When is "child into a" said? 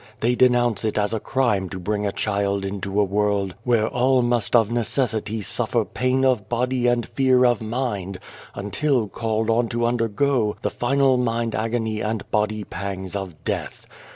2.11-3.03